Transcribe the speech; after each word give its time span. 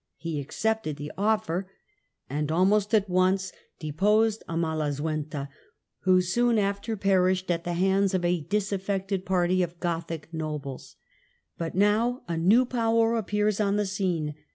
He 0.17 0.39
accepted 0.41 0.95
the 0.95 1.11
offer, 1.15 1.69
and 2.27 2.51
almost 2.51 2.95
at 2.95 3.07
once 3.07 3.51
deposed 3.77 4.43
Amalasuentha, 4.49 5.47
who 5.99 6.21
soon 6.23 6.57
after 6.57 6.97
perished 6.97 7.51
at 7.51 7.65
the 7.65 7.73
hands 7.73 8.15
of 8.15 8.25
a 8.25 8.41
disaffected 8.41 9.27
party 9.27 9.61
of 9.61 9.79
Gothic 9.79 10.33
nobles, 10.33 10.95
imperial 11.53 11.57
But 11.59 11.75
now 11.77 12.23
a 12.27 12.35
new 12.35 12.65
power 12.65 13.15
appears 13.15 13.59
on 13.59 13.75
the 13.75 13.85
scene. 13.85 14.33